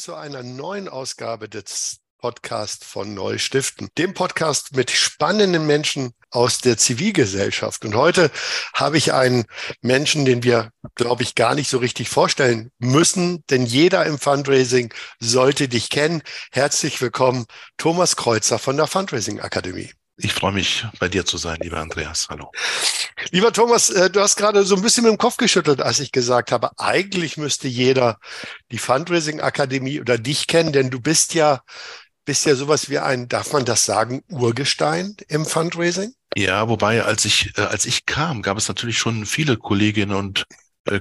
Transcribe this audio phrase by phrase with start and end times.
[0.00, 6.78] Zu einer neuen Ausgabe des Podcasts von Neustiften, dem Podcast mit spannenden Menschen aus der
[6.78, 7.84] Zivilgesellschaft.
[7.84, 8.30] Und heute
[8.72, 9.44] habe ich einen
[9.82, 14.90] Menschen, den wir, glaube ich, gar nicht so richtig vorstellen müssen, denn jeder im Fundraising
[15.18, 16.22] sollte dich kennen.
[16.50, 17.44] Herzlich willkommen,
[17.76, 19.92] Thomas Kreuzer von der Fundraising Akademie.
[20.22, 22.26] Ich freue mich, bei dir zu sein, lieber Andreas.
[22.28, 22.52] Hallo.
[23.30, 26.12] Lieber Thomas, äh, du hast gerade so ein bisschen mit dem Kopf geschüttelt, als ich
[26.12, 28.18] gesagt habe, eigentlich müsste jeder
[28.70, 31.62] die Fundraising Akademie oder dich kennen, denn du bist ja,
[32.26, 36.12] bist ja sowas wie ein, darf man das sagen, Urgestein im Fundraising?
[36.36, 40.44] Ja, wobei, als ich, äh, als ich kam, gab es natürlich schon viele Kolleginnen und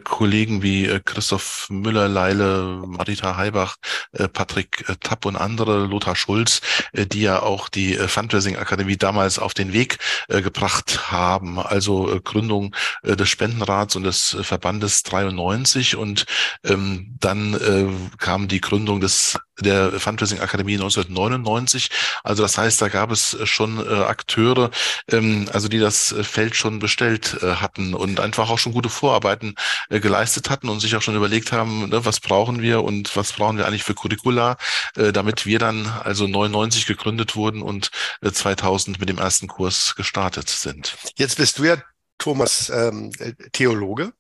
[0.04, 3.78] Kollegen wie äh, Christoph Müller-Leile, Marita Heibach,
[4.12, 8.58] äh, Patrick äh, Tapp und andere, Lothar Schulz, äh, die ja auch die äh, Fundraising
[8.58, 11.60] Akademie damals auf den Weg gebracht haben.
[11.60, 16.26] Also Gründung des Spendenrats und des Verbandes 93 und
[16.64, 21.90] ähm, dann kam die Gründung des der Fundraising Akademie 1999.
[22.24, 24.72] Also das heißt, da gab es schon Akteure,
[25.12, 29.56] ähm, also die das Feld schon bestellt hatten und einfach auch schon gute Vorarbeiten
[29.90, 33.34] äh, geleistet hatten und sich auch schon überlegt haben, ne, was brauchen wir und was
[33.34, 34.58] brauchen wir eigentlich für Curricula,
[34.96, 39.96] äh, damit wir dann also 99 gegründet wurden und äh, 2000 mit dem ersten Kurs
[39.96, 40.98] gestartet sind.
[41.18, 41.78] Jetzt bist du ja,
[42.18, 43.12] Thomas, ähm,
[43.52, 44.14] Theologe.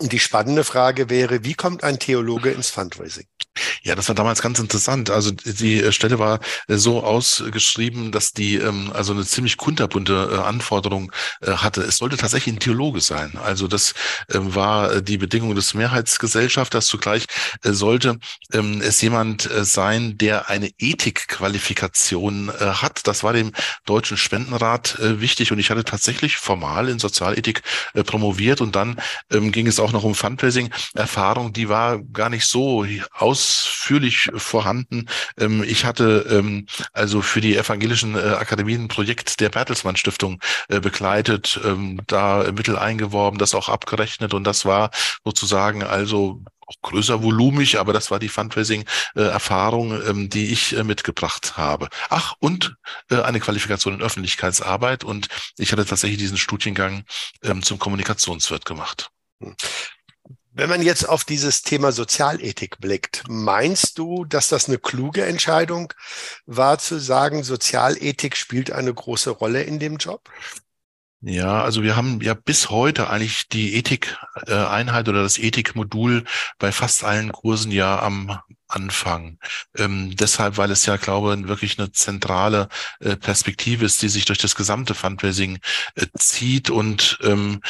[0.00, 3.26] Und die spannende Frage wäre, wie kommt ein Theologe ins Fundraising?
[3.82, 5.10] Ja, das war damals ganz interessant.
[5.10, 10.30] Also die äh, Stelle war äh, so ausgeschrieben, dass die ähm, also eine ziemlich kunterbunte
[10.32, 11.82] äh, Anforderung hatte.
[11.82, 13.38] Es sollte tatsächlich ein Theologe sein.
[13.42, 13.94] Also das
[14.32, 16.86] ähm, war die Bedingung des Mehrheitsgesellschafters.
[16.86, 17.26] Zugleich
[17.62, 18.18] sollte
[18.52, 23.06] ähm, es jemand sein, der eine Ethikqualifikation hat.
[23.06, 23.52] Das war dem
[23.84, 27.62] Deutschen Spendenrat wichtig und ich hatte tatsächlich formal in Sozialethik
[28.06, 29.00] promoviert und dann
[29.30, 30.70] ging es auch noch um Fundraising.
[30.94, 35.08] Erfahrung, die war gar nicht so ausführlich vorhanden.
[35.38, 40.40] Ähm, ich hatte ähm, also für die evangelischen äh, Akademien ein Projekt der Bertelsmann Stiftung
[40.68, 44.90] äh, begleitet, ähm, da Mittel eingeworben, das auch abgerechnet und das war
[45.24, 51.56] sozusagen also auch größer volumig, aber das war die Fundraising-Erfahrung, ähm, die ich äh, mitgebracht
[51.56, 51.88] habe.
[52.08, 52.76] Ach, und
[53.10, 55.28] äh, eine Qualifikation in Öffentlichkeitsarbeit und
[55.58, 57.04] ich hatte tatsächlich diesen Studiengang
[57.62, 59.10] zum Kommunikationswirt gemacht.
[60.56, 65.92] Wenn man jetzt auf dieses Thema Sozialethik blickt, meinst du, dass das eine kluge Entscheidung
[66.46, 70.30] war, zu sagen, Sozialethik spielt eine große Rolle in dem Job?
[71.26, 76.24] Ja, also wir haben ja bis heute eigentlich die Ethik-Einheit oder das Ethikmodul
[76.58, 79.38] bei fast allen Kursen ja am Anfang.
[79.76, 82.68] Ähm, deshalb, weil es ja, glaube ich, wirklich eine zentrale
[83.00, 85.60] äh, Perspektive ist, die sich durch das gesamte Fundraising
[85.94, 87.62] äh, zieht und ähm,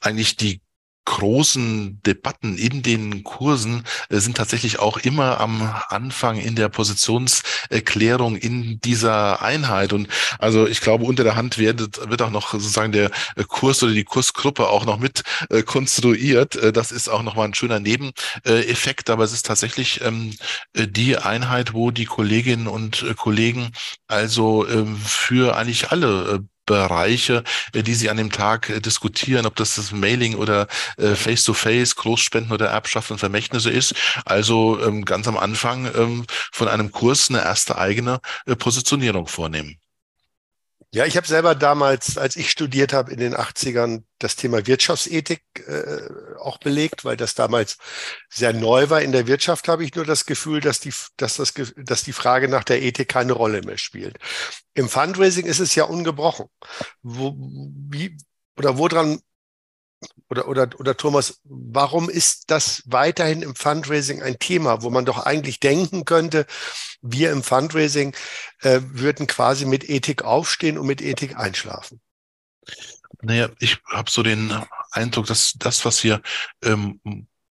[0.00, 0.62] eigentlich die
[1.04, 8.36] großen Debatten in den Kursen äh, sind tatsächlich auch immer am Anfang in der Positionserklärung
[8.36, 9.92] in dieser Einheit.
[9.92, 13.82] Und also ich glaube, unter der Hand wird, wird auch noch sozusagen der äh, Kurs
[13.82, 16.58] oder die Kursgruppe auch noch mit äh, konstruiert.
[16.74, 20.34] Das ist auch nochmal ein schöner Nebeneffekt, aber es ist tatsächlich ähm,
[20.74, 23.72] die Einheit, wo die Kolleginnen und Kollegen
[24.08, 29.56] also ähm, für eigentlich alle Bereiche, äh, die Sie an dem Tag äh, diskutieren, ob
[29.56, 30.66] das das Mailing oder
[30.96, 33.94] äh, Face-to-Face, Großspenden oder Erbschaften und Vermächtnisse ist.
[34.24, 38.20] Also ähm, ganz am Anfang ähm, von einem Kurs eine erste eigene
[38.58, 39.78] Positionierung vornehmen.
[40.94, 45.42] Ja, ich habe selber damals, als ich studiert habe in den 80ern, das Thema Wirtschaftsethik
[45.66, 47.78] äh, auch belegt, weil das damals
[48.28, 49.02] sehr neu war.
[49.02, 52.46] In der Wirtschaft habe ich nur das Gefühl, dass die, dass das, dass die Frage
[52.46, 54.18] nach der Ethik keine Rolle mehr spielt.
[54.74, 56.46] Im Fundraising ist es ja ungebrochen.
[57.02, 58.16] Wo, wie,
[58.56, 59.20] oder woran
[60.34, 65.24] oder, oder, oder Thomas, warum ist das weiterhin im Fundraising ein Thema, wo man doch
[65.24, 66.46] eigentlich denken könnte,
[67.02, 68.14] wir im Fundraising
[68.60, 72.00] äh, würden quasi mit Ethik aufstehen und mit Ethik einschlafen?
[73.22, 74.52] Naja, ich habe so den
[74.90, 76.20] Eindruck, dass das, was wir
[76.62, 77.00] ähm,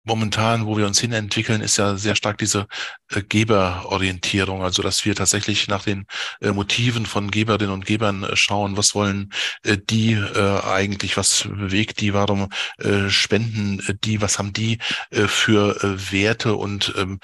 [0.09, 2.67] momentan, wo wir uns hinentwickeln, ist ja sehr stark diese
[3.11, 6.07] äh, Geberorientierung, also dass wir tatsächlich nach den
[6.41, 9.33] äh, Motiven von Geberinnen und Gebern äh, schauen, was wollen
[9.63, 14.79] äh, die äh, eigentlich, was bewegt die, warum äh, spenden die, was haben die
[15.11, 15.77] für
[16.11, 17.21] Werte und ähm,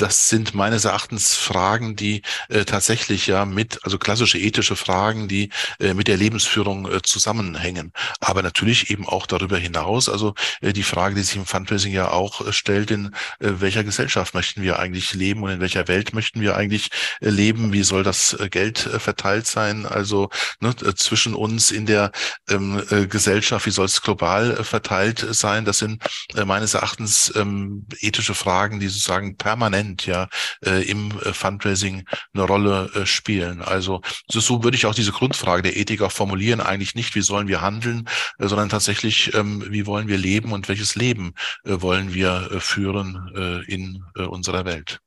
[0.00, 5.50] das sind meines Erachtens Fragen, die äh, tatsächlich ja mit, also klassische ethische Fragen, die
[5.78, 7.92] äh, mit der Lebensführung äh, zusammenhängen.
[8.20, 12.10] Aber natürlich eben auch darüber hinaus, also äh, die Frage, die sich im Fundraising ja
[12.10, 13.06] auch äh, stellt, in
[13.40, 17.28] äh, welcher Gesellschaft möchten wir eigentlich leben und in welcher Welt möchten wir eigentlich äh,
[17.28, 17.72] leben?
[17.72, 19.84] Wie soll das äh, Geld äh, verteilt sein?
[19.84, 20.30] Also
[20.60, 22.10] ne, äh, zwischen uns in der
[22.48, 25.64] ähm, äh, Gesellschaft, wie soll es global äh, verteilt sein?
[25.64, 26.02] Das sind
[26.34, 30.28] äh, meines Erachtens ähm, ethische Fragen, die sozusagen permanent Prozent ja
[30.64, 32.04] äh, im äh, Fundraising
[32.34, 33.62] eine Rolle äh, spielen.
[33.62, 36.60] Also so würde ich auch diese Grundfrage der Ethik auch formulieren.
[36.60, 38.08] Eigentlich nicht, wie sollen wir handeln,
[38.38, 41.34] äh, sondern tatsächlich, ähm, wie wollen wir leben und welches Leben
[41.64, 45.00] äh, wollen wir äh, führen äh, in äh, unserer Welt.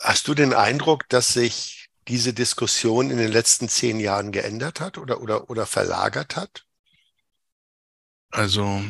[0.00, 4.96] Hast du den Eindruck, dass sich diese Diskussion in den letzten zehn Jahren geändert hat
[4.96, 6.64] oder, oder, oder verlagert hat?
[8.30, 8.82] Also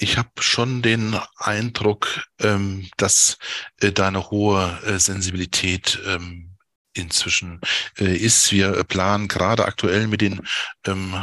[0.00, 3.38] ich habe schon den Eindruck, ähm, dass
[3.80, 6.56] äh, da eine hohe äh, Sensibilität ähm,
[6.94, 7.60] inzwischen
[7.98, 8.50] äh, ist.
[8.50, 10.40] Wir planen gerade aktuell mit den
[10.86, 11.14] ähm,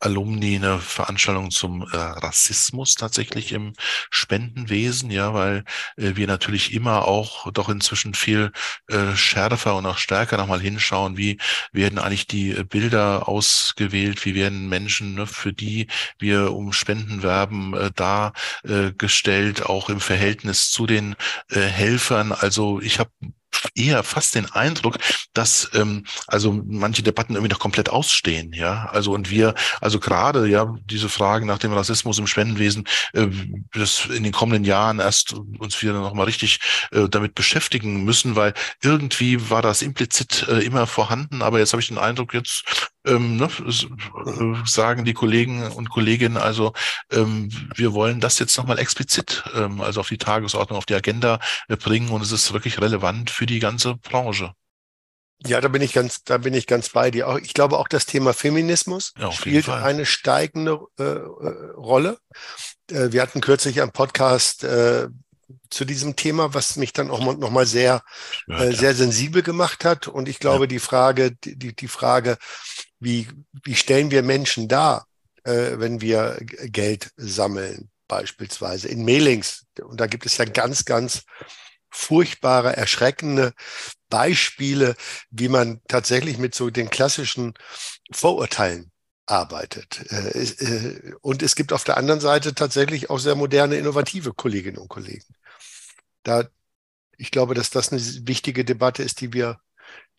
[0.00, 3.74] Alumni eine Veranstaltung zum äh, Rassismus tatsächlich im
[4.10, 5.64] Spendenwesen, ja, weil
[5.96, 8.52] äh, wir natürlich immer auch doch inzwischen viel
[8.88, 11.38] äh, schärfer und auch stärker nochmal hinschauen, wie
[11.72, 15.86] werden eigentlich die äh, Bilder ausgewählt, wie werden Menschen, ne, für die
[16.18, 21.16] wir um Spenden werben, äh, dargestellt, auch im Verhältnis zu den
[21.50, 22.32] äh, Helfern.
[22.32, 23.10] Also ich habe
[23.74, 24.98] eher fast den Eindruck,
[25.34, 28.88] dass ähm, also manche Debatten irgendwie noch komplett ausstehen, ja.
[28.92, 33.28] Also und wir, also gerade ja diese Fragen nach dem Rassismus im Spendenwesen, äh,
[33.72, 36.60] das in den kommenden Jahren erst uns wieder noch mal richtig
[36.92, 41.80] äh, damit beschäftigen müssen, weil irgendwie war das implizit äh, immer vorhanden, aber jetzt habe
[41.80, 46.72] ich den Eindruck, jetzt ähm, ne, äh, sagen die Kollegen und Kolleginnen also,
[47.10, 51.40] ähm, wir wollen das jetzt nochmal explizit, ähm, also auf die Tagesordnung, auf die Agenda
[51.68, 54.52] äh, bringen und es ist wirklich relevant für die ganze Branche.
[55.46, 57.28] Ja, da bin ich ganz, da bin ich ganz bei dir.
[57.28, 62.18] Auch, ich glaube auch das Thema Feminismus ja, spielt eine steigende äh, äh, Rolle.
[62.90, 64.66] Äh, wir hatten kürzlich einen Podcast
[65.68, 68.02] zu diesem Thema, was mich dann auch noch mal sehr,
[68.46, 70.06] ja, sehr sensibel gemacht hat.
[70.06, 70.68] Und ich glaube, ja.
[70.68, 72.38] die Frage, die, die Frage,
[73.00, 73.28] wie,
[73.64, 75.06] wie stellen wir Menschen dar,
[75.44, 79.66] äh, wenn wir Geld sammeln, beispielsweise in Mailings.
[79.82, 81.24] Und da gibt es ja ganz, ganz
[81.90, 83.52] furchtbare, erschreckende
[84.08, 84.94] Beispiele,
[85.30, 87.54] wie man tatsächlich mit so den klassischen
[88.12, 88.92] Vorurteilen
[89.26, 90.04] arbeitet.
[90.10, 94.78] Äh, äh, und es gibt auf der anderen Seite tatsächlich auch sehr moderne, innovative Kolleginnen
[94.78, 95.34] und Kollegen.
[96.22, 96.48] Da,
[97.16, 99.60] ich glaube, dass das eine wichtige Debatte ist, die wir,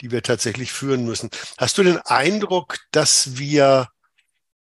[0.01, 1.29] die wir tatsächlich führen müssen.
[1.57, 3.87] Hast du den Eindruck, dass wir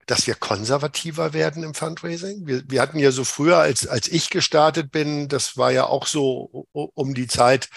[0.10, 2.48] dass wir konservativer werden im Fundraising.
[2.48, 6.08] Wir, wir hatten ja so früher, als, als ich gestartet bin, das war ja auch
[6.08, 7.70] so um die Zeit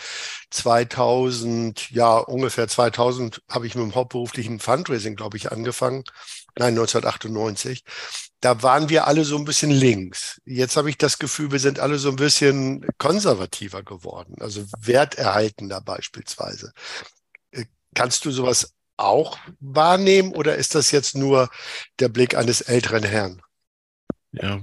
[0.50, 6.04] 2000, ja ungefähr 2000 habe ich mit dem hauptberuflichen Fundraising, glaube ich, angefangen.
[6.56, 7.84] Nein, 1998.
[8.40, 10.40] Da waren wir alle so ein bisschen links.
[10.46, 15.82] Jetzt habe ich das Gefühl, wir sind alle so ein bisschen konservativer geworden, also werterhaltender
[15.82, 16.72] beispielsweise.
[17.92, 21.50] Äh, kannst du sowas auch wahrnehmen oder ist das jetzt nur
[21.98, 23.42] der Blick eines älteren Herrn?
[24.32, 24.60] Ja,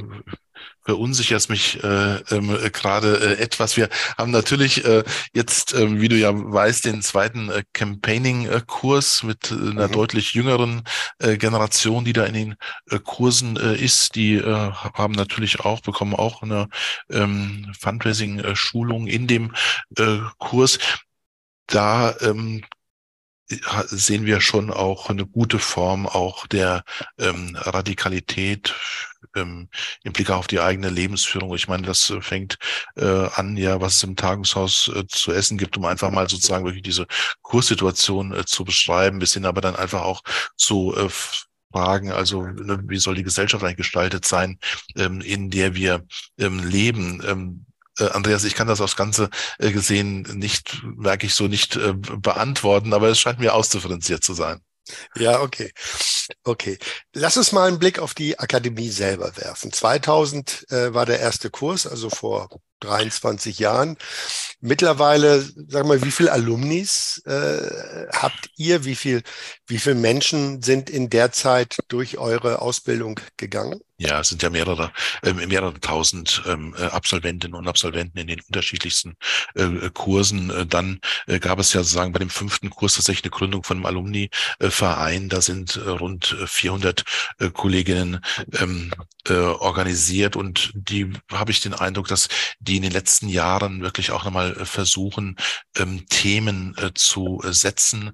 [0.83, 3.77] verunsichert mich äh, äh, gerade äh, etwas.
[3.77, 5.03] Wir haben natürlich äh,
[5.33, 9.91] jetzt, äh, wie du ja weißt, den zweiten äh, Campaigning-Kurs mit äh, einer mhm.
[9.91, 10.83] deutlich jüngeren
[11.19, 12.55] äh, Generation, die da in den
[12.89, 14.15] äh, Kursen äh, ist.
[14.15, 16.67] Die äh, haben natürlich auch, bekommen auch eine
[17.11, 19.53] ähm, Fundraising-Schulung in dem
[19.97, 20.79] äh, Kurs.
[21.67, 22.63] Da ähm,
[23.87, 26.83] sehen wir schon auch eine gute Form auch der
[27.17, 28.75] ähm, Radikalität
[29.35, 29.69] ähm,
[30.03, 31.53] im Blick auf die eigene Lebensführung.
[31.55, 32.57] Ich meine, das äh, fängt
[32.95, 36.65] äh, an, ja, was es im Tagungshaus äh, zu essen gibt, um einfach mal sozusagen
[36.65, 37.07] wirklich diese
[37.41, 40.21] Kurssituation äh, zu beschreiben, bis hin aber dann einfach auch
[40.55, 41.09] zu äh,
[41.71, 44.57] Fragen, also ne, wie soll die Gesellschaft eigentlich gestaltet sein,
[44.95, 46.05] ähm, in der wir
[46.39, 47.21] ähm, leben.
[47.27, 47.68] Ähm, äh,
[48.07, 52.93] Andreas, ich kann das aufs Ganze äh, gesehen nicht, merke ich so nicht äh, beantworten,
[52.93, 54.61] aber es scheint mir ausdifferenziert zu sein.
[55.15, 55.71] Ja, okay.
[56.43, 56.77] Okay.
[57.13, 59.71] Lass uns mal einen Blick auf die Akademie selber werfen.
[59.71, 62.49] 2000 äh, war der erste Kurs, also vor
[62.79, 63.97] 23 Jahren.
[64.61, 68.85] Mittlerweile, sag mal, wie viele Alumnis äh, habt ihr?
[68.85, 69.23] Wie viel,
[69.67, 73.81] wie viele Menschen sind in der Zeit durch eure Ausbildung gegangen?
[74.01, 74.93] Ja, es sind ja mehrere,
[75.23, 79.17] äh, mehrere tausend ähm, äh, Absolventinnen und Absolventen in den unterschiedlichsten
[79.55, 80.49] äh, Kursen.
[80.51, 83.75] Äh, dann äh, gab es ja sozusagen bei dem fünften Kurs tatsächlich eine Gründung von
[83.75, 85.27] einem Alumni-Verein.
[85.27, 87.03] Da sind äh, rund 400
[87.39, 88.21] äh, Kolleginnen
[88.61, 88.93] ähm,
[89.27, 94.11] äh, organisiert und die habe ich den Eindruck, dass die in den letzten Jahren wirklich
[94.11, 95.35] auch nochmal äh, versuchen,
[95.77, 98.11] ähm, Themen äh, zu äh, setzen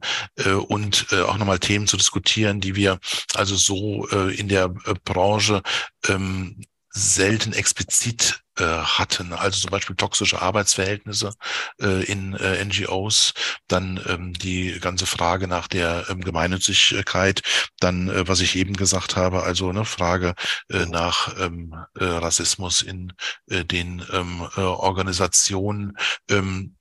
[0.68, 3.00] und auch nochmal Themen zu diskutieren, die wir
[3.34, 5.62] also so in der Branche
[6.08, 11.34] ähm, selten explizit äh, hatten, also zum Beispiel toxische Arbeitsverhältnisse
[11.82, 13.34] äh, in äh, NGOs,
[13.68, 17.42] dann ähm, die ganze Frage nach der ähm, Gemeinnützigkeit,
[17.80, 20.36] dann äh, was ich eben gesagt habe, also eine Frage
[20.70, 23.14] äh, nach ähm, äh, Rassismus in
[23.48, 25.98] äh, den ähm, äh, Organisationen.
[26.30, 26.76] Ähm,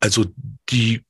[0.00, 0.26] also
[0.70, 1.04] die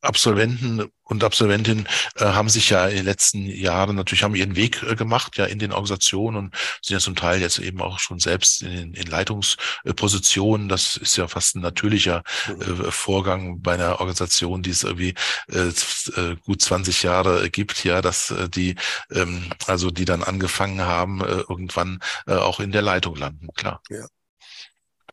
[0.00, 4.82] Absolventen und Absolventinnen äh, haben sich ja in den letzten Jahren natürlich haben ihren Weg
[4.82, 8.18] äh, gemacht, ja, in den Organisationen und sind ja zum Teil jetzt eben auch schon
[8.18, 10.68] selbst in, in Leitungspositionen.
[10.68, 12.86] Das ist ja fast ein natürlicher mhm.
[12.86, 15.14] äh, Vorgang bei einer Organisation, die es irgendwie
[15.48, 18.74] äh, äh gut 20 Jahre gibt, ja, dass äh, die,
[19.10, 23.80] ähm, also die dann angefangen haben, äh, irgendwann äh, auch in der Leitung landen, klar.
[23.90, 24.06] Ja.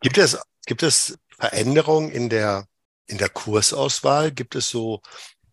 [0.01, 2.67] Gibt es, gibt es Veränderungen in der
[3.07, 4.31] in der Kursauswahl?
[4.31, 5.01] Gibt es so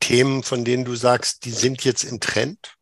[0.00, 2.76] Themen, von denen du sagst, die sind jetzt im Trend?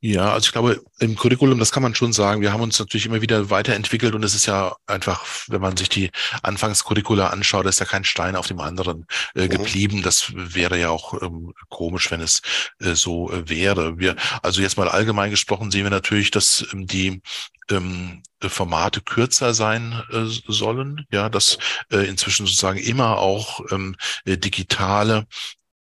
[0.00, 3.06] Ja, also ich glaube, im Curriculum, das kann man schon sagen, wir haben uns natürlich
[3.06, 6.10] immer wieder weiterentwickelt und es ist ja einfach, wenn man sich die
[6.42, 9.48] Anfangscurricula anschaut, ist ja kein Stein auf dem anderen äh, mhm.
[9.48, 10.02] geblieben.
[10.02, 12.42] Das wäre ja auch ähm, komisch, wenn es
[12.78, 13.98] äh, so äh, wäre.
[13.98, 17.22] Wir, also jetzt mal allgemein gesprochen sehen wir natürlich, dass ähm, die
[17.70, 21.58] ähm, Formate kürzer sein äh, sollen, ja, dass
[21.90, 25.26] äh, inzwischen sozusagen immer auch ähm, äh, digitale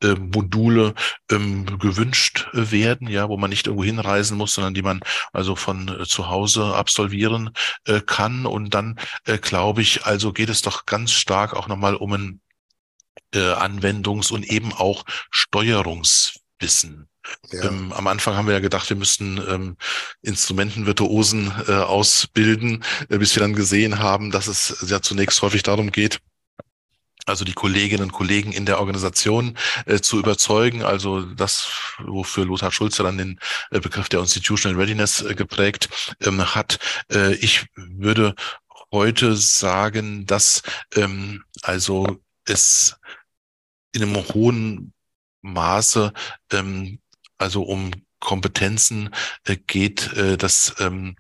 [0.02, 0.94] äh, Module
[1.30, 5.00] ähm, gewünscht werden, ja, wo man nicht irgendwo hinreisen muss, sondern die man
[5.32, 7.50] also von äh, zu Hause absolvieren
[7.86, 8.46] äh, kann.
[8.46, 12.40] Und dann äh, glaube ich, also geht es doch ganz stark auch nochmal um ein
[13.34, 17.08] äh, Anwendungs- und eben auch Steuerungswissen.
[17.50, 17.64] Ja.
[17.64, 19.76] Ähm, am Anfang haben wir ja gedacht, wir müssten ähm,
[20.22, 25.90] Instrumentenvirtuosen äh, ausbilden, äh, bis wir dann gesehen haben, dass es ja zunächst häufig darum
[25.90, 26.20] geht,
[27.26, 30.82] also die Kolleginnen und Kollegen in der Organisation äh, zu überzeugen.
[30.82, 33.40] Also das, wofür Lothar Schulze dann den
[33.70, 36.78] äh, Begriff der Institutional Readiness äh, geprägt ähm, hat.
[37.10, 38.34] Äh, ich würde
[38.92, 40.62] heute sagen, dass
[40.94, 42.96] ähm, also es
[43.92, 44.92] in einem hohen
[45.42, 46.12] Maße
[46.52, 46.98] ähm,
[47.38, 47.90] also um
[48.20, 49.10] Kompetenzen
[49.44, 51.16] äh, geht, äh, das ähm,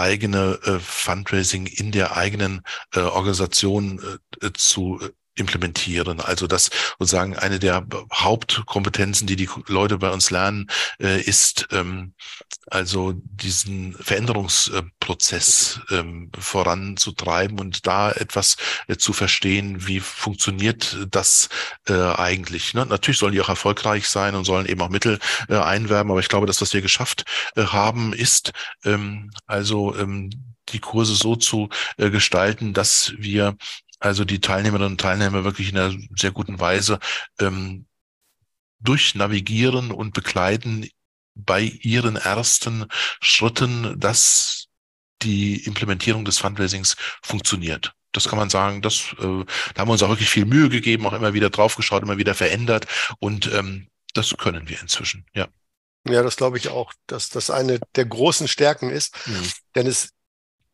[0.00, 2.62] eigene äh, Fundraising in der eigenen
[2.94, 4.00] äh, Organisation
[4.42, 5.00] äh, zu
[5.34, 6.20] implementieren.
[6.20, 10.68] Also das sozusagen eine der Hauptkompetenzen, die die Leute bei uns lernen,
[11.00, 12.14] äh, ist ähm,
[12.66, 18.56] also diesen Veränderungsprozess ähm, voranzutreiben und da etwas
[18.88, 21.48] äh, zu verstehen, wie funktioniert das
[21.88, 22.74] äh, eigentlich.
[22.74, 22.86] Ne?
[22.86, 25.18] Natürlich sollen die auch erfolgreich sein und sollen eben auch Mittel
[25.48, 27.24] äh, einwerben, aber ich glaube, das, was wir geschafft
[27.56, 28.52] äh, haben, ist
[28.84, 30.30] ähm, also ähm,
[30.68, 33.56] die Kurse so zu äh, gestalten, dass wir
[34.00, 36.98] also die Teilnehmerinnen und Teilnehmer wirklich in einer sehr guten Weise
[37.38, 37.86] ähm,
[38.80, 40.88] durchnavigieren und begleiten
[41.34, 42.86] bei ihren ersten
[43.20, 44.66] Schritten, dass
[45.22, 47.92] die Implementierung des Fundraisings funktioniert.
[48.12, 51.06] Das kann man sagen, das, äh, da haben wir uns auch wirklich viel Mühe gegeben,
[51.06, 52.86] auch immer wieder draufgeschaut, immer wieder verändert
[53.18, 55.46] und ähm, das können wir inzwischen, ja.
[56.08, 59.52] Ja, das glaube ich auch, dass das eine der großen Stärken ist, mhm.
[59.74, 60.14] denn es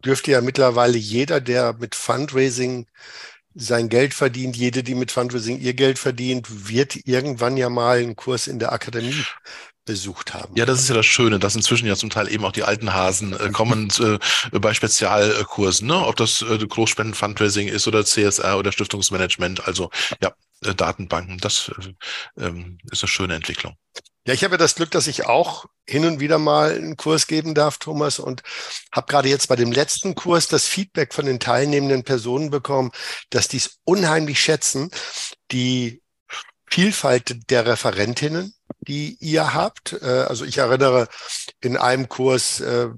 [0.04, 2.86] dürfte ja mittlerweile jeder, der mit Fundraising
[3.54, 8.14] sein Geld verdient, jede, die mit Fundraising ihr Geld verdient, wird irgendwann ja mal einen
[8.14, 9.24] Kurs in der Akademie
[9.86, 10.54] besucht haben.
[10.56, 12.92] Ja, das ist ja das Schöne, dass inzwischen ja zum Teil eben auch die alten
[12.92, 14.18] Hasen äh, kommen äh,
[14.58, 16.04] bei Spezialkursen, ne?
[16.04, 21.70] ob das äh, Großspenden-Fundraising ist oder CSR oder Stiftungsmanagement, also ja, Datenbanken, das
[22.36, 23.76] äh, ähm, ist eine schöne Entwicklung.
[24.26, 27.54] Ja, ich habe das Glück, dass ich auch hin und wieder mal einen Kurs geben
[27.54, 28.42] darf, Thomas, und
[28.90, 32.90] habe gerade jetzt bei dem letzten Kurs das Feedback von den teilnehmenden Personen bekommen,
[33.30, 34.90] dass die es unheimlich schätzen,
[35.52, 36.02] die
[36.68, 39.94] Vielfalt der Referentinnen, die ihr habt.
[40.02, 41.08] Äh, also ich erinnere
[41.61, 42.88] in einem Kurs, äh,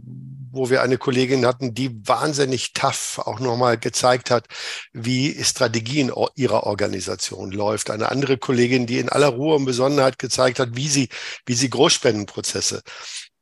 [0.51, 4.47] wo wir eine Kollegin hatten, die wahnsinnig tough auch nochmal gezeigt hat,
[4.93, 7.91] wie Strategie in ihrer Organisation läuft.
[7.91, 11.09] Eine andere Kollegin, die in aller Ruhe und Besonnenheit gezeigt hat, wie sie,
[11.47, 12.83] wie sie Großspendenprozesse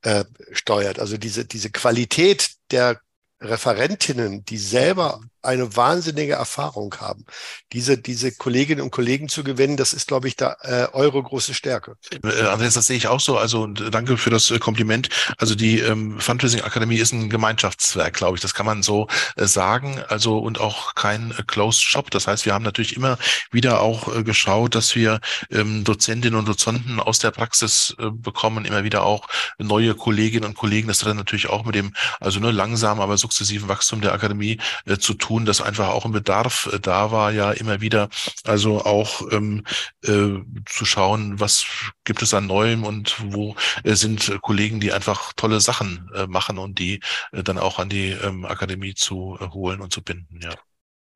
[0.02, 0.98] äh, steuert.
[0.98, 3.00] Also diese, diese Qualität der
[3.40, 7.24] Referentinnen, die selber eine wahnsinnige Erfahrung haben.
[7.72, 11.54] Diese, diese Kolleginnen und Kollegen zu gewinnen, das ist, glaube ich, da äh, eure große
[11.54, 11.96] Stärke.
[12.22, 13.38] Äh, Andreas, das sehe ich auch so.
[13.38, 15.08] Also danke für das äh, Kompliment.
[15.38, 18.42] Also die ähm, Fundraising Akademie ist ein Gemeinschaftswerk, glaube ich.
[18.42, 20.00] Das kann man so äh, sagen.
[20.08, 22.10] Also und auch kein äh, Closed Shop.
[22.10, 23.18] Das heißt, wir haben natürlich immer
[23.50, 28.64] wieder auch äh, geschaut, dass wir ähm, Dozentinnen und Dozenten aus der Praxis äh, bekommen,
[28.64, 30.88] immer wieder auch neue Kolleginnen und Kollegen.
[30.88, 34.96] Das hat natürlich auch mit dem, also nur langsam, aber sukzessiven Wachstum der Akademie äh,
[34.98, 38.08] zu tun, dass einfach auch ein Bedarf äh, da war, ja immer wieder,
[38.44, 39.64] also auch ähm,
[40.04, 41.66] äh, zu schauen, was
[42.04, 46.58] gibt es an Neuem und wo äh, sind Kollegen, die einfach tolle Sachen äh, machen
[46.58, 47.00] und die
[47.32, 50.54] äh, dann auch an die ähm, Akademie zu äh, holen und zu binden, ja.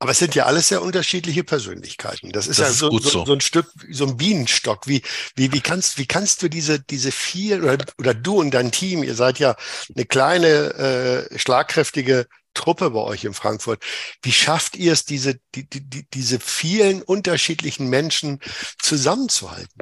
[0.01, 2.31] Aber es sind ja alles sehr unterschiedliche Persönlichkeiten.
[2.31, 4.87] Das ist das ja ist so, so, so, ein Stück, so ein Bienenstock.
[4.87, 5.03] Wie,
[5.35, 9.03] wie, wie kannst, wie kannst du diese, diese vier oder, oder du und dein Team,
[9.03, 9.55] ihr seid ja
[9.95, 13.83] eine kleine, äh, schlagkräftige Truppe bei euch in Frankfurt.
[14.21, 18.39] Wie schafft ihr es, diese, die, die, diese vielen unterschiedlichen Menschen
[18.79, 19.81] zusammenzuhalten?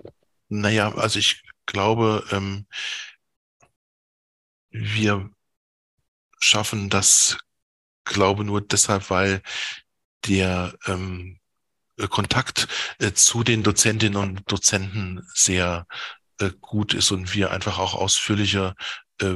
[0.50, 2.66] Naja, also ich glaube, ähm,
[4.72, 5.30] wir
[6.40, 7.38] schaffen das,
[8.06, 9.42] glaube nur deshalb, weil
[10.26, 11.40] der ähm,
[11.98, 12.68] äh, Kontakt
[13.00, 15.86] äh, zu den Dozentinnen und Dozenten sehr
[16.40, 18.76] äh, gut ist und wir einfach auch ausführliche
[19.22, 19.36] äh,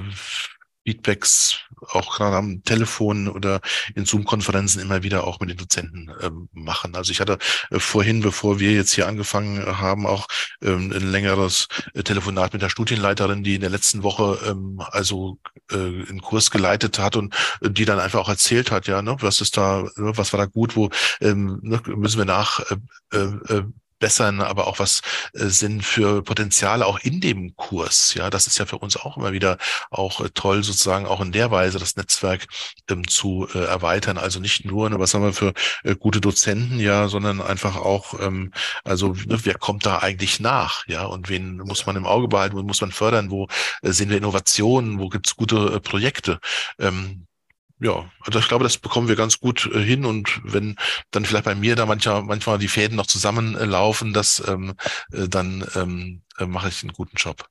[0.86, 1.60] Feedbacks
[1.90, 3.62] auch gerade am Telefon oder
[3.96, 6.96] in Zoom-Konferenzen immer wieder auch mit den Dozenten ähm, machen.
[6.96, 7.38] Also ich hatte
[7.72, 10.28] äh, vorhin, bevor wir jetzt hier angefangen haben, auch
[10.62, 15.40] ähm, ein längeres äh, Telefonat mit der Studienleiterin, die in der letzten Woche ähm, also
[15.72, 19.18] äh, einen Kurs geleitet hat und äh, die dann einfach auch erzählt hat, ja, ne,
[19.20, 20.90] was ist da, ne, was war da gut, wo
[21.22, 22.60] ähm, ne, müssen wir nach
[23.12, 23.64] äh, äh,
[24.04, 25.02] bessern, aber auch was
[25.34, 28.14] äh, sind für Potenziale auch in dem Kurs.
[28.16, 29.58] Ja, das ist ja für uns auch immer wieder
[29.92, 32.48] auch äh, toll, sozusagen auch in der Weise das Netzwerk
[32.90, 34.18] ähm, zu äh, erweitern.
[34.18, 35.54] Also nicht nur, ne, was haben wir für
[36.00, 38.52] gute Dozenten, ja, sondern einfach auch, ähm,
[38.84, 42.58] also ne, wer kommt da eigentlich nach, ja, und wen muss man im Auge behalten,
[42.58, 43.48] wo muss man fördern, wo
[43.84, 46.40] sehen wir Innovationen, wo gibt's gute Projekte.
[46.78, 47.26] Ähm,
[47.84, 50.78] ja, also ich glaube, das bekommen wir ganz gut äh, hin und wenn
[51.12, 54.74] dann vielleicht bei mir da manchmal, manchmal die Fäden noch zusammenlaufen, das ähm,
[55.12, 57.46] äh, dann ähm, äh, mache ich einen guten Job.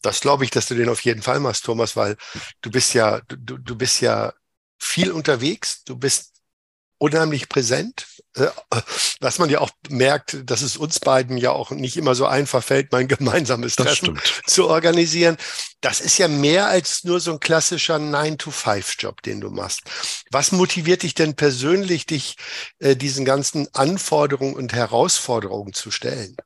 [0.00, 2.16] Das glaube ich, dass du den auf jeden Fall machst, Thomas, weil
[2.60, 4.32] du bist ja, du, du bist ja
[4.78, 6.33] viel unterwegs, du bist
[6.98, 8.46] unheimlich präsent, äh,
[9.20, 12.62] was man ja auch merkt, dass es uns beiden ja auch nicht immer so einfach
[12.62, 15.36] fällt, mein gemeinsames Treffen zu organisieren.
[15.80, 19.82] Das ist ja mehr als nur so ein klassischer 9-to-5-Job, den du machst.
[20.30, 22.36] Was motiviert dich denn persönlich, dich
[22.78, 26.36] äh, diesen ganzen Anforderungen und Herausforderungen zu stellen?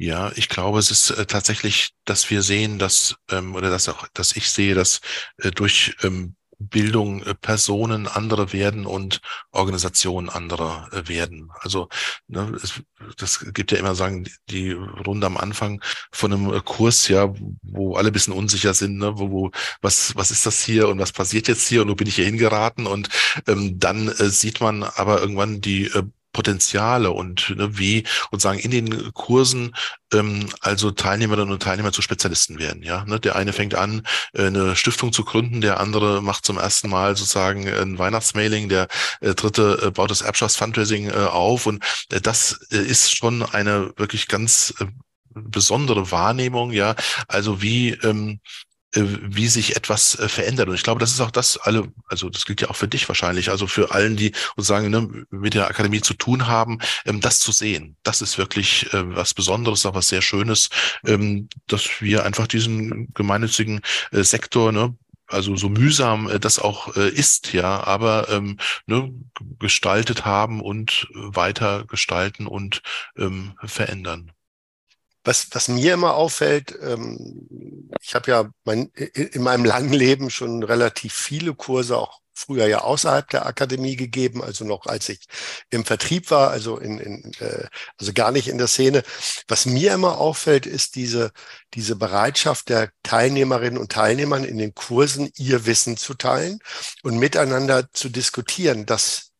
[0.00, 4.06] Ja, ich glaube, es ist äh, tatsächlich, dass wir sehen, dass ähm, oder dass auch,
[4.14, 5.00] dass ich sehe, dass
[5.38, 9.20] äh, durch ähm, Bildung äh, Personen andere werden und
[9.52, 11.50] Organisationen andere äh, werden.
[11.60, 11.88] Also
[12.26, 12.82] ne, es,
[13.16, 17.94] das gibt ja immer sagen die Runde am Anfang von einem äh, Kurs, ja, wo
[17.96, 19.50] alle bisschen unsicher sind, ne, wo, wo
[19.82, 22.24] was was ist das hier und was passiert jetzt hier und wo bin ich hier
[22.26, 23.08] hingeraten und
[23.46, 28.58] ähm, dann äh, sieht man aber irgendwann die äh, Potenziale und ne, wie und sagen
[28.58, 29.74] in den Kursen
[30.12, 32.82] ähm, also Teilnehmerinnen und Teilnehmer zu Spezialisten werden.
[32.82, 34.02] Ja, ne, der eine fängt an,
[34.34, 38.88] äh, eine Stiftung zu gründen, der andere macht zum ersten Mal sozusagen ein Weihnachtsmailing, der
[39.20, 43.42] äh, dritte äh, baut das Erbschafts Fundraising äh, auf und äh, das äh, ist schon
[43.42, 44.86] eine wirklich ganz äh,
[45.34, 46.94] besondere Wahrnehmung, ja,
[47.28, 50.68] also wie ähm, äh, wie sich etwas äh, verändert.
[50.68, 53.06] Und ich glaube, das ist auch das alle, also das gilt ja auch für dich
[53.08, 57.38] wahrscheinlich, also für allen, die sozusagen ne, mit der Akademie zu tun haben, ähm, das
[57.38, 57.96] zu sehen.
[58.02, 60.70] Das ist wirklich äh, was Besonderes, auch was sehr Schönes,
[61.06, 63.80] ähm, dass wir einfach diesen gemeinnützigen
[64.12, 64.96] Sektor, ne,
[65.26, 69.12] also so mühsam das auch ist, ja, aber ähm, ne,
[69.58, 72.82] gestaltet haben und weiter gestalten und
[73.18, 74.32] ähm, verändern.
[75.28, 77.46] Was, was mir immer auffällt, ähm,
[78.00, 82.80] ich habe ja mein, in meinem langen Leben schon relativ viele Kurse auch früher ja
[82.80, 85.26] außerhalb der Akademie gegeben, also noch als ich
[85.68, 87.66] im Vertrieb war, also in, in äh,
[87.98, 89.02] also gar nicht in der Szene.
[89.48, 91.32] Was mir immer auffällt, ist diese
[91.74, 96.60] diese Bereitschaft der Teilnehmerinnen und Teilnehmern in den Kursen ihr Wissen zu teilen
[97.02, 98.86] und miteinander zu diskutieren.
[98.86, 99.32] Das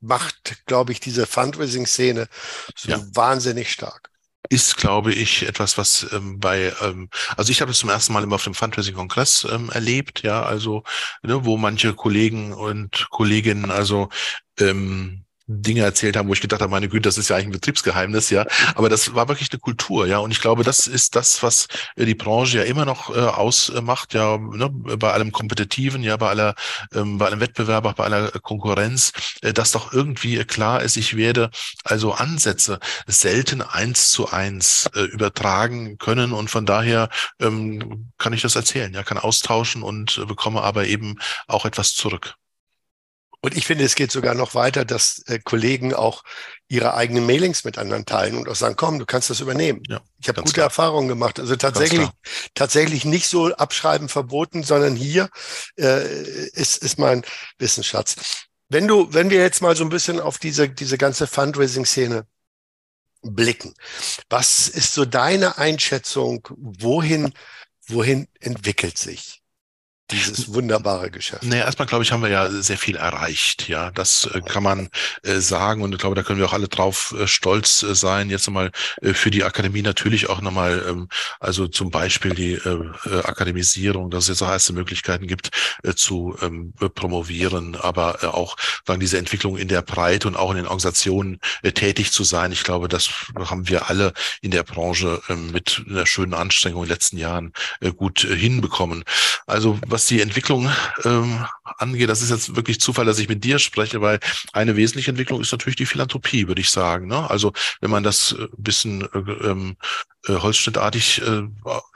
[0.00, 2.28] macht, glaube ich, diese Fundraising-Szene
[2.76, 3.00] so ja.
[3.14, 4.10] wahnsinnig stark
[4.50, 8.22] ist, glaube ich, etwas, was ähm, bei, ähm, also ich habe es zum ersten Mal
[8.22, 10.84] immer auf dem Fundraising-Kongress ähm, erlebt, ja, also,
[11.22, 14.08] ne, wo manche Kollegen und Kolleginnen also
[14.60, 17.52] ähm, Dinge erzählt haben, wo ich gedacht habe, meine Güte, das ist ja eigentlich ein
[17.52, 18.46] Betriebsgeheimnis, ja.
[18.74, 20.18] Aber das war wirklich eine Kultur, ja.
[20.18, 24.14] Und ich glaube, das ist das, was äh, die Branche ja immer noch äh, ausmacht,
[24.14, 26.54] ja, ne, bei allem Kompetitiven, ja, bei aller,
[26.92, 31.16] ähm, bei allem Wettbewerb, auch bei aller Konkurrenz, äh, dass doch irgendwie klar ist, ich
[31.16, 31.50] werde
[31.84, 37.08] also Ansätze selten eins zu eins äh, übertragen können und von daher
[37.40, 41.94] ähm, kann ich das erzählen, ja, kann austauschen und äh, bekomme aber eben auch etwas
[41.94, 42.36] zurück.
[43.44, 46.22] Und ich finde, es geht sogar noch weiter, dass äh, Kollegen auch
[46.66, 49.82] ihre eigenen Mailings mit anderen teilen und auch sagen, komm, du kannst das übernehmen.
[49.86, 50.64] Ja, ich habe gute klar.
[50.64, 51.38] Erfahrungen gemacht.
[51.38, 52.08] Also tatsächlich,
[52.54, 55.28] tatsächlich nicht so abschreiben verboten, sondern hier
[55.78, 57.22] äh, ist, ist mein
[57.58, 58.46] Wissensschatz.
[58.70, 62.26] Wenn du, wenn wir jetzt mal so ein bisschen auf diese, diese ganze Fundraising-Szene
[63.20, 63.74] blicken,
[64.30, 67.34] was ist so deine Einschätzung, wohin,
[67.88, 69.43] wohin entwickelt sich
[70.10, 71.44] dieses wunderbare Geschäft?
[71.44, 73.68] Naja, erstmal glaube ich, haben wir ja sehr viel erreicht.
[73.68, 74.90] Ja, das äh, kann man
[75.22, 78.28] äh, sagen und ich glaube, da können wir auch alle drauf äh, stolz äh, sein.
[78.28, 81.08] Jetzt nochmal äh, für die Akademie natürlich auch nochmal, ähm,
[81.40, 82.90] also zum Beispiel die äh,
[83.24, 85.50] Akademisierung, dass es jetzt auch erste Möglichkeiten gibt
[85.96, 90.66] zu ähm, promovieren, aber auch dann diese Entwicklung in der Breite und auch in den
[90.66, 91.40] Organisationen
[91.74, 92.52] tätig zu sein.
[92.52, 96.88] Ich glaube, das haben wir alle in der Branche äh, mit einer schönen Anstrengung in
[96.88, 97.52] den letzten Jahren
[97.96, 99.04] gut hinbekommen.
[99.46, 100.70] Also was die Entwicklung
[101.04, 104.20] ähm, angeht, das ist jetzt wirklich Zufall, dass ich mit dir spreche, weil
[104.52, 107.06] eine wesentliche Entwicklung ist natürlich die Philanthropie, würde ich sagen.
[107.06, 107.28] Ne?
[107.30, 109.76] Also wenn man das ein äh, bisschen äh, ähm,
[110.26, 111.42] äh, holzschnittartig äh,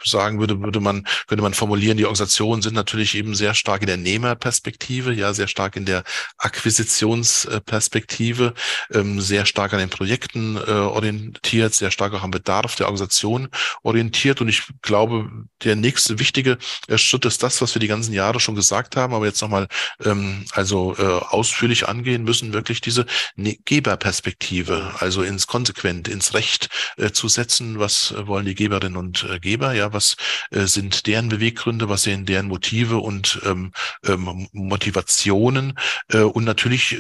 [0.05, 3.87] sagen würde, würde man, könnte man formulieren, die Organisationen sind natürlich eben sehr stark in
[3.87, 6.05] der Nehmerperspektive, ja, sehr stark in der
[6.37, 8.53] Akquisitionsperspektive,
[8.93, 13.49] ähm, sehr stark an den Projekten äh, orientiert, sehr stark auch am Bedarf der Organisation
[13.83, 14.41] orientiert.
[14.41, 15.31] Und ich glaube,
[15.65, 19.15] der nächste wichtige äh, Schritt ist das, was wir die ganzen Jahre schon gesagt haben,
[19.15, 19.58] aber jetzt nochmal
[20.05, 26.69] ähm, also äh, ausführlich angehen müssen, wirklich diese ne Geberperspektive, also ins Konsequent, ins Recht
[26.97, 29.73] äh, zu setzen, was wollen die Geberinnen und äh, Geber?
[29.73, 30.17] Ja, was
[30.51, 31.89] äh, sind deren Beweggründe?
[31.89, 33.73] Was sind deren Motive und ähm,
[34.07, 35.79] ähm, Motivationen?
[36.13, 36.99] Äh, und natürlich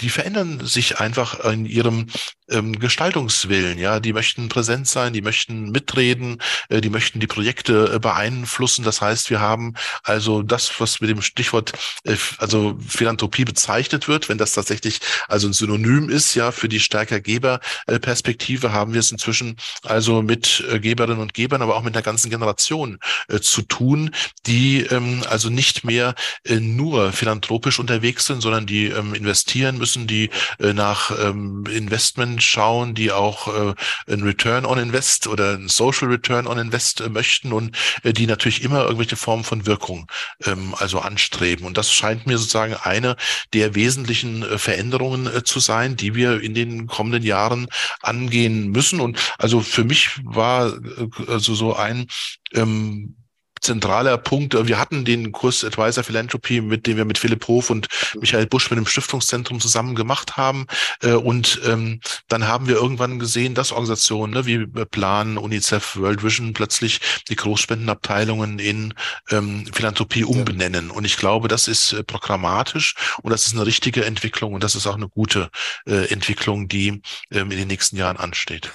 [0.00, 2.06] die verändern sich einfach in ihrem
[2.50, 3.78] ähm, Gestaltungswillen.
[3.78, 8.84] Ja, die möchten präsent sein, die möchten mitreden, äh, die möchten die Projekte äh, beeinflussen.
[8.84, 11.72] Das heißt, wir haben also das, was mit dem Stichwort
[12.04, 16.80] äh, also Philanthropie bezeichnet wird, wenn das tatsächlich also ein Synonym ist, ja, für die
[16.80, 21.94] stärker Geberperspektive, haben wir es inzwischen also mit äh, Geberinnen und Gebern, aber auch mit
[21.94, 24.10] einer ganzen Generation äh, zu tun,
[24.46, 30.06] die ähm, also nicht mehr äh, nur philanthropisch unterwegs sind, sondern die ähm, investieren müssen
[30.06, 33.74] die äh, nach ähm, Investment schauen, die auch äh,
[34.12, 38.26] ein Return on Invest oder ein Social Return on Invest äh, möchten und äh, die
[38.26, 40.10] natürlich immer irgendwelche Formen von Wirkung
[40.44, 41.66] ähm, also anstreben.
[41.66, 43.16] Und das scheint mir sozusagen eine
[43.52, 47.68] der wesentlichen äh, Veränderungen äh, zu sein, die wir in den kommenden Jahren
[48.00, 49.00] angehen müssen.
[49.00, 52.06] Und also für mich war äh, also so ein
[52.54, 53.16] ähm,
[53.60, 54.54] zentraler Punkt.
[54.66, 57.88] Wir hatten den Kurs Advisor Philanthropy, mit dem wir mit Philipp Hof und
[58.20, 60.66] Michael Busch mit dem Stiftungszentrum zusammen gemacht haben.
[61.02, 66.22] Äh, und ähm, dann haben wir irgendwann gesehen, dass Organisationen ne, wie Plan, UNICEF, World
[66.22, 68.94] Vision plötzlich die Großspendenabteilungen in
[69.30, 70.90] ähm, Philanthropie umbenennen.
[70.90, 74.74] Und ich glaube, das ist äh, programmatisch und das ist eine richtige Entwicklung und das
[74.74, 75.50] ist auch eine gute
[75.86, 78.70] äh, Entwicklung, die ähm, in den nächsten Jahren ansteht.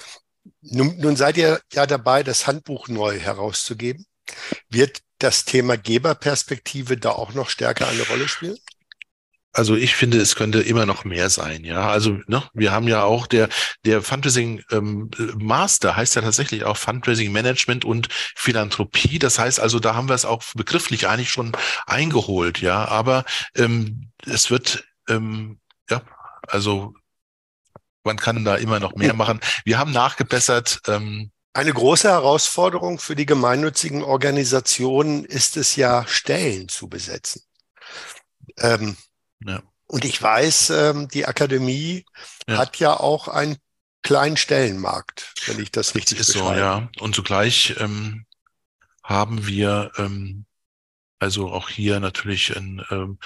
[0.60, 4.06] Nun, nun seid ihr ja dabei, das Handbuch neu herauszugeben.
[4.68, 8.58] Wird das Thema Geberperspektive da auch noch stärker eine Rolle spielen?
[9.56, 11.88] Also ich finde, es könnte immer noch mehr sein, ja.
[11.88, 13.48] Also ne, wir haben ja auch der
[13.84, 19.20] der Fundraising ähm, Master heißt ja tatsächlich auch Fundraising Management und Philanthropie.
[19.20, 21.52] Das heißt also, da haben wir es auch begrifflich eigentlich schon
[21.86, 22.84] eingeholt, ja.
[22.86, 26.02] Aber ähm, es wird ähm, ja
[26.48, 26.94] also
[28.02, 29.40] man kann da immer noch mehr machen.
[29.64, 30.80] Wir haben nachgebessert.
[30.88, 37.42] Ähm, eine große Herausforderung für die gemeinnützigen Organisationen ist es ja, Stellen zu besetzen.
[38.58, 38.96] Ähm,
[39.40, 39.62] ja.
[39.86, 42.04] Und ich weiß, ähm, die Akademie
[42.48, 42.58] ja.
[42.58, 43.56] hat ja auch einen
[44.02, 46.54] kleinen Stellenmarkt, wenn ich das richtig ist beschreibe.
[46.54, 46.88] so, ja.
[46.98, 48.26] Und zugleich ähm,
[49.02, 50.46] haben wir ähm,
[51.20, 53.18] also auch hier natürlich ein ähm,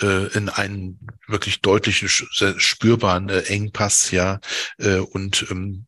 [0.00, 4.40] äh, in einen wirklich deutlichen, spürbaren äh, Engpass, ja,
[4.78, 5.86] äh, und ähm,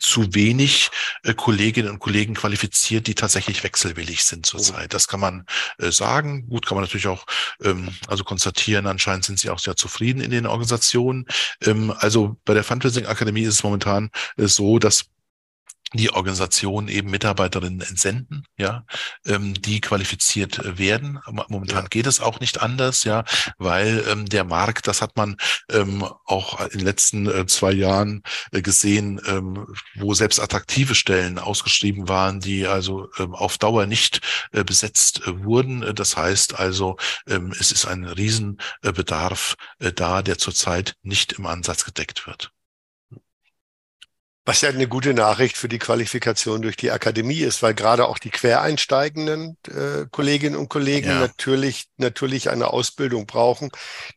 [0.00, 0.90] zu wenig
[1.22, 4.86] äh, Kolleginnen und Kollegen qualifiziert, die tatsächlich wechselwillig sind zurzeit.
[4.86, 4.88] Oh.
[4.88, 5.46] Das kann man
[5.78, 6.48] äh, sagen.
[6.48, 7.26] Gut, kann man natürlich auch
[7.62, 8.86] ähm, also konstatieren.
[8.86, 11.26] Anscheinend sind sie auch sehr zufrieden in den Organisationen.
[11.62, 15.04] Ähm, also bei der Fundraising Akademie ist es momentan äh, so, dass
[15.92, 18.84] die Organisation eben Mitarbeiterinnen entsenden, ja,
[19.26, 21.18] ähm, die qualifiziert äh, werden.
[21.48, 21.88] Momentan ja.
[21.88, 23.24] geht es auch nicht anders, ja,
[23.58, 25.36] weil ähm, der Markt, das hat man
[25.70, 28.22] ähm, auch in den letzten äh, zwei Jahren
[28.52, 34.20] äh, gesehen, ähm, wo selbst attraktive Stellen ausgeschrieben waren, die also ähm, auf Dauer nicht
[34.52, 35.94] äh, besetzt äh, wurden.
[35.94, 41.84] Das heißt also, ähm, es ist ein Riesenbedarf äh, da, der zurzeit nicht im Ansatz
[41.84, 42.52] gedeckt wird.
[44.46, 48.18] Was ja eine gute Nachricht für die Qualifikation durch die Akademie ist, weil gerade auch
[48.18, 51.20] die quereinsteigenden äh, Kolleginnen und Kollegen ja.
[51.20, 53.70] natürlich, natürlich eine Ausbildung brauchen,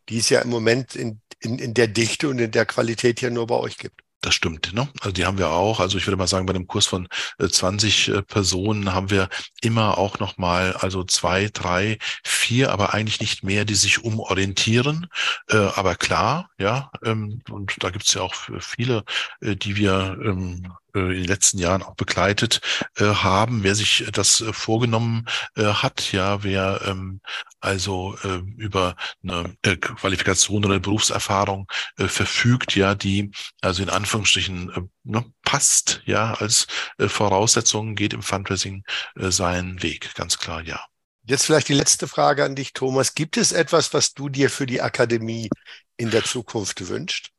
[0.09, 3.29] die es ja im Moment in, in, in der Dichte und in der Qualität ja
[3.29, 4.02] nur bei euch gibt.
[4.23, 4.73] Das stimmt.
[4.73, 4.87] Ne?
[5.01, 5.81] Also die haben wir auch.
[5.81, 7.09] Also ich würde mal sagen, bei einem Kurs von
[7.39, 9.27] 20 äh, äh, Personen haben wir
[9.61, 15.07] immer auch noch mal also zwei, drei, vier, aber eigentlich nicht mehr, die sich umorientieren.
[15.49, 19.03] Äh, aber klar, ja, ähm, und da gibt es ja auch viele,
[19.41, 22.61] die wir ähm, in den letzten Jahren auch begleitet
[22.99, 25.25] haben, wer sich das vorgenommen
[25.57, 27.19] hat, ja, wer ähm,
[27.59, 28.15] also
[28.57, 36.01] über eine Qualifikation oder eine Berufserfahrung verfügt, ja, die also in Anführungsstrichen äh, ne, passt,
[36.05, 38.83] ja, als äh, Voraussetzung, geht im Fundraising
[39.15, 40.83] äh, seinen Weg, ganz klar, ja.
[41.25, 43.15] Jetzt vielleicht die letzte Frage an dich, Thomas.
[43.15, 45.49] Gibt es etwas, was du dir für die Akademie
[45.95, 47.31] in der Zukunft wünscht?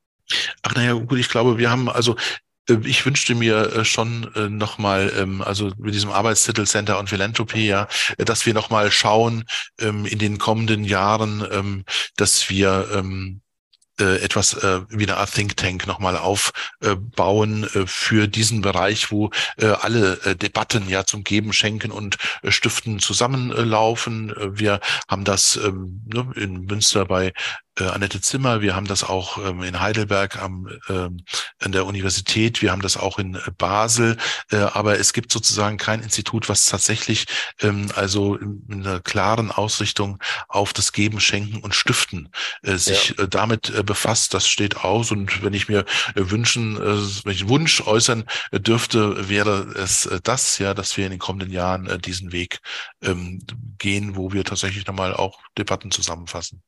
[0.63, 2.19] Ach naja, gut, ich glaube, wir haben also äh,
[2.69, 7.89] ich wünschte mir äh, schon nochmal, ähm, also mit diesem Arbeitstitel Center on Philanthropy, ja,
[8.19, 9.45] dass wir nochmal schauen
[9.81, 11.85] ähm, in den kommenden Jahren, ähm,
[12.17, 12.89] dass wir
[14.01, 19.31] äh, etwas äh, wie eine Art Think Tank nochmal aufbauen äh, für diesen Bereich, wo
[19.57, 24.31] äh, alle äh, Debatten ja zum Geben, Schenken und äh, Stiften zusammenlaufen.
[24.31, 27.33] Äh, wir haben das ne, in Münster bei
[27.79, 31.25] äh, Annette Zimmer, wir haben das auch ähm, in Heidelberg am, ähm,
[31.61, 34.17] an der Universität, wir haben das auch in äh, Basel,
[34.51, 37.27] äh, aber es gibt sozusagen kein Institut, was tatsächlich
[37.61, 42.29] ähm, also in, in einer klaren Ausrichtung auf das Geben, Schenken und Stiften
[42.63, 43.25] äh, sich ja.
[43.25, 44.35] äh, damit äh, befasst.
[44.35, 45.11] Das steht aus.
[45.11, 45.81] Und wenn ich mir
[46.15, 50.75] äh, wünschen, äh, wenn ich einen Wunsch äußern äh, dürfte, wäre es äh, das, ja,
[50.75, 52.61] dass wir in den kommenden Jahren äh, diesen Weg
[53.03, 53.43] ähm,
[53.79, 56.63] gehen, wo wir tatsächlich nochmal auch Debatten zusammenfassen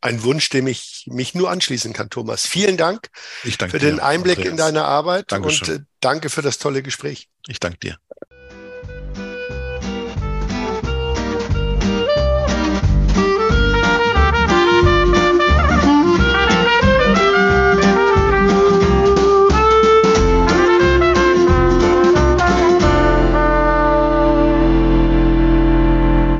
[0.00, 2.46] ein Wunsch, dem ich mich nur anschließen kann, Thomas.
[2.46, 3.08] Vielen Dank
[3.42, 4.50] für den Einblick Andreas.
[4.50, 5.68] in deine Arbeit Dankeschön.
[5.68, 7.28] und äh, danke für das tolle Gespräch.
[7.46, 7.98] Ich danke dir.